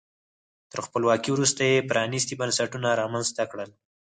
تر 0.71 0.79
خپلواکۍ 0.85 1.29
وروسته 1.33 1.61
یې 1.71 1.87
پرانیستي 1.89 2.33
بنسټونه 2.41 2.89
رامنځته 3.01 3.43
کړل. 3.51 3.69